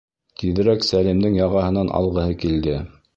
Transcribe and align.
Тиҙерәк 0.43 0.85
Сәлимдең 0.87 1.37
яғаһынан 1.41 1.93
алғыһы 1.99 2.39
килде. 2.45 2.75